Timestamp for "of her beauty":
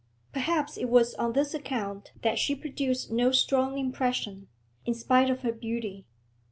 5.29-6.07